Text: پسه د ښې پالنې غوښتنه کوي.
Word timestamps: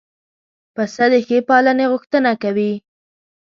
پسه 0.75 1.05
د 1.11 1.13
ښې 1.25 1.37
پالنې 1.47 1.85
غوښتنه 1.91 2.31
کوي. 2.43 2.71